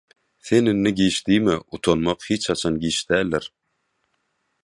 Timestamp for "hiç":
2.31-2.49